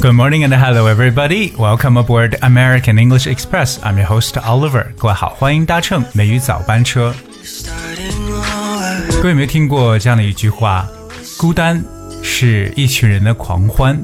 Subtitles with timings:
[0.00, 1.52] Good morning and hello everybody.
[1.56, 3.78] Welcome aboard American English Express.
[3.82, 4.86] I'm your host Oliver.
[4.98, 7.14] 各位好，欢迎搭乘美语早班车。
[9.16, 10.86] 各位有没有听过这样的一句话？
[11.38, 11.82] 孤单
[12.22, 13.98] 是一群人的狂欢，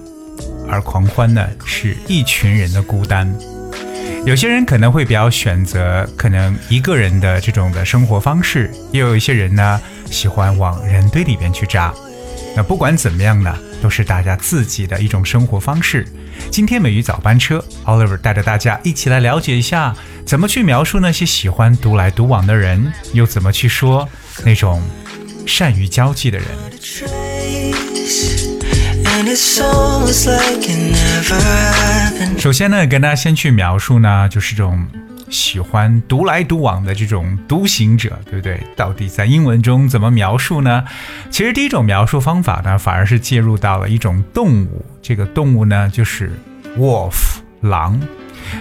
[0.68, 3.30] 而狂欢呢是一群人的孤单。
[4.24, 11.92] 有些人可能会比较选择可能一个人的这种的生活方式，也有一些人呢喜欢往人堆里边去扎。
[12.56, 16.06] 那不管怎么样呢，都是大家自己的一种生活方式。
[16.50, 19.94] 今天美语早班车，Oliver 带着大家一起来了解一下，
[20.24, 24.08] 怎么去描述那些喜欢独来独往的人，又怎么去说
[24.44, 24.82] 那种
[25.46, 26.48] 善于交际的人。
[32.38, 34.86] 首先呢，跟大家先去描述呢，就是这种
[35.30, 38.60] 喜欢独来独往的这种独行者，对不对？
[38.76, 40.84] 到底在英文中怎么描述呢？
[41.30, 46.32] 其实第一种描述方法呢，反而是介入到了一种动物，这个动物呢就是
[46.76, 48.00] wolf 狼。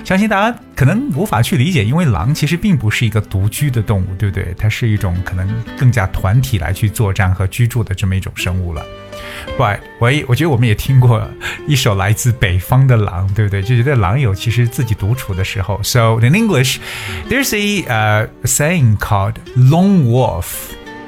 [0.04, 4.54] 相信大家可能无法去理解，因为狼其实并不是一个独居的动物，对不对？
[4.58, 8.84] 它是一种可能更加团体来去作战和居住的这么一种生物了。
[9.58, 11.30] But 我也我觉得我们也听过
[11.68, 13.62] 一首来自北方的狼，对不对？
[13.62, 15.80] 就觉得狼有其实自己独处的时候。
[15.84, 16.78] So in English,
[17.30, 20.46] there's a uh, saying called lone wolf，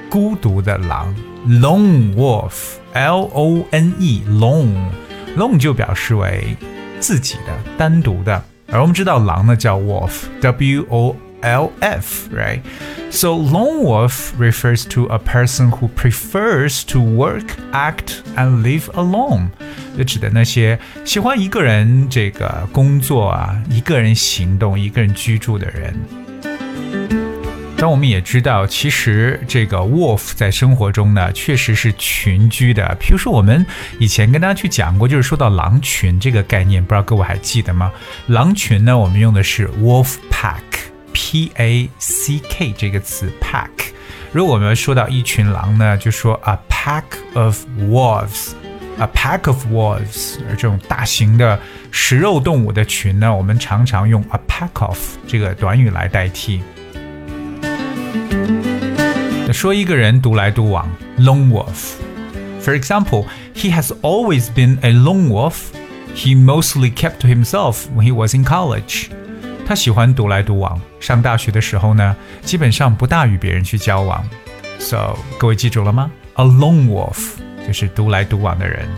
[0.10, 1.16] 孤独的狼
[1.48, 6.56] ，lone wolf，L O N E，lone，lone 就表示为
[7.00, 8.44] 自己的、单独的。
[8.71, 12.61] 而我们知道狼呢叫 wolf，W O L F, right?
[13.11, 19.50] So lone wolf refers to a person who prefers to work, act, and live alone.
[19.97, 25.94] 就指的那些喜欢一个人这个工作啊，一个人行动、一个人居住的人。
[27.81, 32.96] 但我们也知道，其实这个 wolf 在生活中呢，确实是群居的。
[33.00, 33.66] 比如说，我们
[33.97, 37.92] 以前跟大家去讲过，就是说到狼群这个概念，不知道各位还记得吗？
[38.28, 43.72] 狼群呢，我们用的是 wolf pack，p a c k 这个词 pack。
[44.31, 48.52] 如果我们说到一群狼呢，就说 a pack of wolves。
[49.00, 51.59] A pack of wolves，而这种大型的
[51.90, 56.62] 食肉动物的群呢，我们常常用 a pack of 这个短语来代替。
[59.50, 65.55] 那说一个人独来独往，lone wolf。For example, he has always been a lone wolf.
[66.15, 69.09] He mostly kept to himself when he was in college.
[69.67, 74.25] 他喜欢独来独往，上大学的时候呢，基本上不大与别人去交往。
[74.78, 76.11] So，各位记住了吗？
[76.34, 77.34] A lone wolf
[77.67, 78.89] 就是独来独往的人。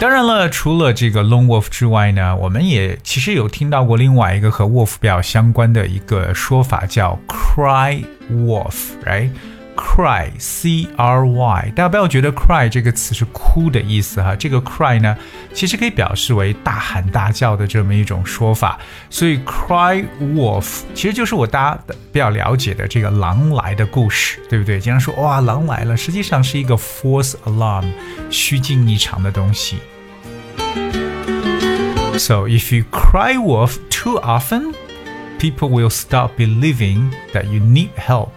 [0.00, 9.30] 当然了，除了这个 lone wolf 之外呢，我们也其实有听到过另外一个和 wolf 表相关的一个说法，叫 cry wolf，right？
[9.77, 15.15] wolf，right？cry c r y，大家不要觉得 cry 这个词是哭的意思哈，这个 cry 呢，
[15.53, 21.79] 其实可以表示为大喊大叫的这么一种说法，所以 cry wolf 其实就是我大家
[22.11, 24.79] 比较了解的这个狼来的故事，对不对？
[24.79, 27.85] 经常说哇狼来了，实际上是一个 false alarm，
[28.29, 29.77] 虚惊一场的东西。
[32.17, 34.73] So if you cry wolf too often,
[35.39, 38.29] people will stop believing that you need help.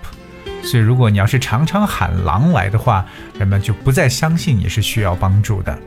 [0.62, 3.06] 所以，如果你要是常常喊狼来的话，
[3.38, 5.78] 人们就不再相信你是需要帮助的。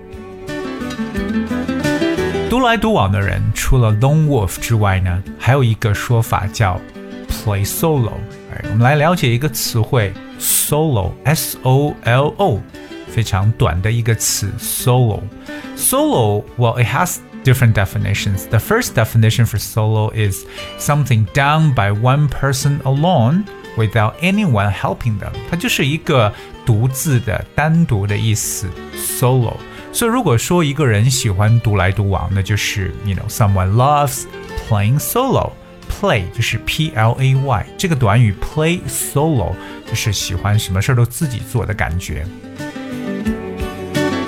[2.49, 6.79] 独来独往的人，除了 lone wolf 之外呢，还有一个说法叫
[7.27, 8.13] play solo。
[8.51, 12.59] 哎，我们来了解一个词汇 solo，s o l o，
[13.07, 18.47] 非常短的一个词 solo。Solo，well it has different definitions.
[18.49, 20.45] The first definition for solo is
[20.79, 23.43] something done by one person alone
[23.77, 25.31] without anyone helping them.
[25.49, 26.33] 它就是一个
[26.65, 29.53] 独自的、单独的意思，solo。
[29.91, 34.23] 所以如果说一个人喜欢独来独往，那就是 you know someone loves
[34.69, 39.53] playing solo。play 就是 p l a y 这个短语 play solo
[39.87, 42.23] 就是喜欢什么事儿都自己做的感觉。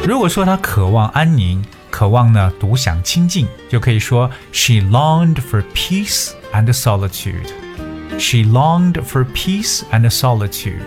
[0.07, 7.48] 如果说他渴望安宁，渴望呢独享清静，就可以说 She longed for peace and solitude.
[8.19, 10.83] She longed for peace and solitude.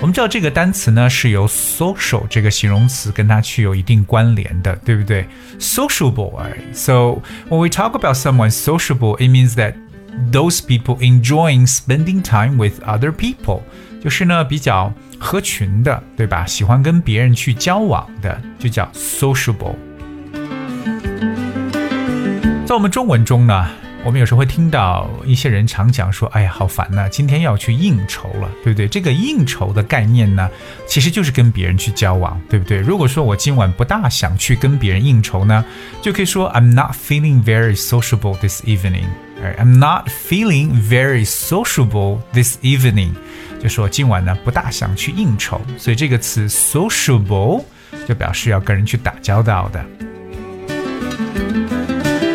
[0.02, 5.28] 我们知道这个单词呢是由 social 这个形容词跟它具有一定关联的，对不对？
[5.60, 9.76] sociable。So when we talk about someone sociable, it means that
[10.33, 13.61] those people enjoying spending time with other people，
[14.03, 16.45] 就是呢比较合群的，对吧？
[16.47, 19.75] 喜欢跟别人去交往的，就叫 sociable。
[22.67, 23.67] 在我们中文中呢，
[24.05, 30.49] 我们有时候会听到一些人常讲说：“哎呀，好烦呐，今天要去应酬了，对不对？”这个应酬的概念呢，
[30.87, 32.79] 其实就是跟别人去交往，对不对？
[32.79, 35.65] 如果说我今晚不大想去跟别人应酬呢，
[36.03, 39.07] 就可以说 "I'm not feeling very sociable this evening."
[39.59, 43.13] I'm not feeling very sociable this evening，
[43.61, 47.65] 就说今晚呢不大想去应酬，所以这个词 sociable
[48.07, 49.85] 就表示要跟人去打交道的。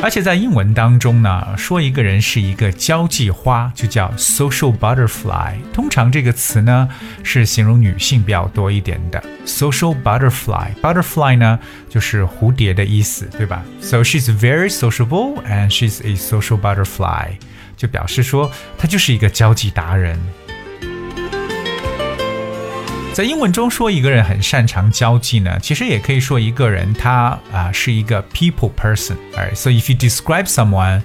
[0.03, 5.53] 而且在英文当中呢，说一个人是一个交际花，就叫 social butterfly。
[5.71, 6.89] 通常这个词呢
[7.23, 9.23] 是形容女性比较多一点的。
[9.45, 11.57] social butterfly butterfly 呢
[11.87, 17.37] 就是蝴蝶的意思，对吧？So she's very sociable and she's a social butterfly，
[17.77, 20.19] 就表示说她就是一个交际达人。
[23.12, 31.02] 在英文中说一个人很擅长交际呢，其实也可以说一个人他啊是一个 people person。Alright, so if you describe someone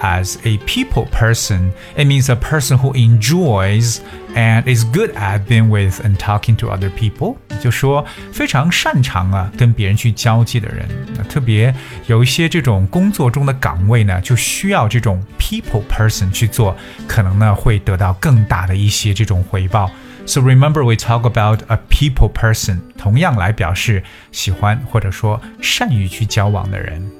[0.00, 3.98] as a people person, it means a person who enjoys
[4.34, 7.36] and is good at being with and talking to other people。
[7.60, 8.02] 就说
[8.32, 10.88] 非常擅长啊跟别人去交际的人。
[11.14, 11.74] 那特别
[12.06, 16.74] 有一些这种工作中的岗位呢，就需要这种 people person 去做，
[17.06, 19.90] 可能呢会得到更大的一些这种回报。
[20.27, 27.11] So remember, we talk about a people person，同样来表示喜欢或者说善于去交往的人。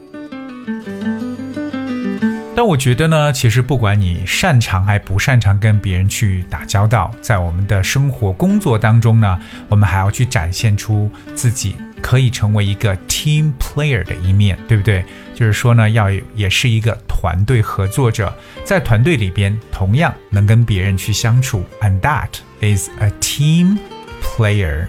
[2.56, 15.06] 但我觉得呢，其实不管你擅长还不擅长跟别人去打交道，在我们的生活工作当中呢，我们还要去展现出自己可以成为一个 team player 的一面，对不对？
[15.36, 18.34] 就是说呢，要也是一个团队合作者，
[18.64, 22.30] 在团队里边同样能跟别人去相处，and that。
[22.66, 23.78] Is a team
[24.22, 24.88] player。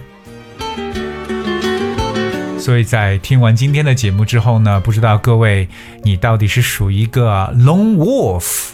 [2.57, 5.69] 所以在听完今天的节目之后呢，不知道各位
[6.03, 8.71] 你到底是属于一个 lone wolf，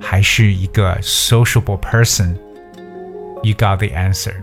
[0.00, 4.34] 还是一个 sociable person？You got the answer。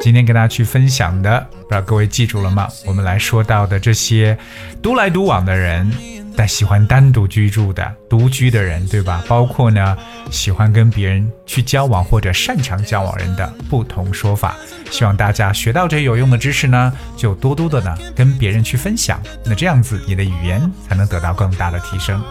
[0.00, 2.68] 今天跟大家去分享的，不知道各位记住了吗？
[2.86, 4.36] 我们来说到的这些
[4.82, 5.90] 独来独往的人。
[6.38, 9.24] 但喜欢单独居住的独居的人，对吧？
[9.26, 9.98] 包括呢，
[10.30, 14.54] 喜欢跟别人去交往或者擅长交往人的不同说法。
[14.88, 19.20] 希望大家学到这些有用的知识呢，就多多的呢跟别人去分享。
[19.44, 22.22] 那这样子，你的语言才能得到更大的提升。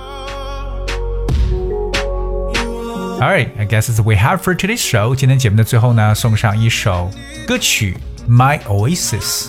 [3.19, 5.13] All right, I guess is we have for today's show。
[5.13, 7.11] 今天节目的最后呢，送上一首
[7.45, 7.97] 歌曲
[8.31, 9.47] 《My Oasis》，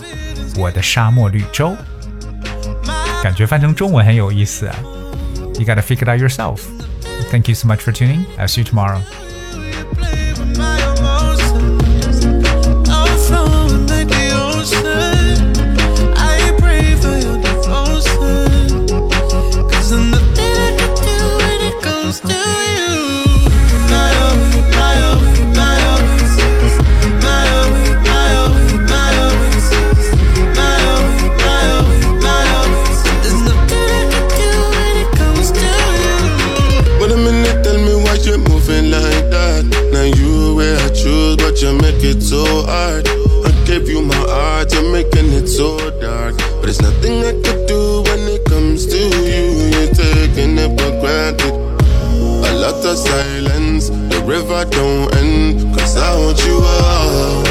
[0.58, 1.76] 我的沙漠绿洲。
[3.21, 4.75] 感觉翻成中文很有意思啊。
[5.59, 6.61] You gotta figure it out yourself.
[7.31, 8.25] Thank you so much for tuning.
[8.37, 9.01] I'll see you tomorrow.
[42.78, 43.08] Hard.
[43.48, 45.68] I gave you my heart, you're making it so
[46.00, 46.36] dark.
[46.38, 49.44] But there's nothing I could do when it comes to you.
[49.72, 51.56] You're taking it for granted.
[52.48, 55.74] A lot of silence, the river don't end.
[55.76, 57.47] Cause I want you all.